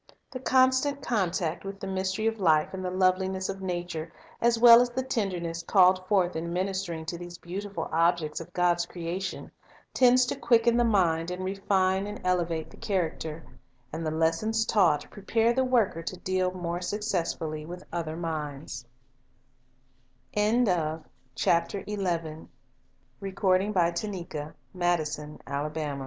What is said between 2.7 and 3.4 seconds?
and the loveli